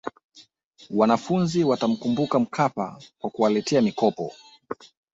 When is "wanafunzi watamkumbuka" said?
0.89-2.39